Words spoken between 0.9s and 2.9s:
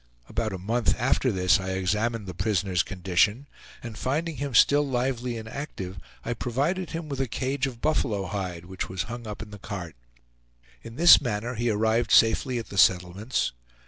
after this I examined the prisoner's